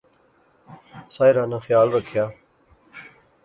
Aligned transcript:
ساحرہ 1.13 1.43
ناں 1.49 1.61
خیال 1.65 1.87
رکھیا 1.95 2.25